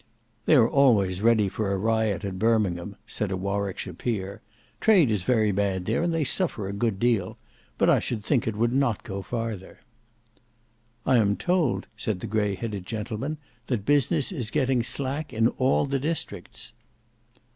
[0.47, 4.41] "They are always ready for a riot at Birmingham," said a Warwickshire peer.
[4.79, 7.37] "Trade is very bad there and they suffer a good deal.
[7.77, 9.81] But I should think it would not go farther."
[11.05, 13.37] "I am told," said the grey headed gentleman,
[13.67, 16.73] "that business is getting slack in all the districts."